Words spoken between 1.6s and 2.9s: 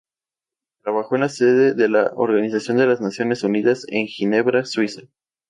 de la Organización de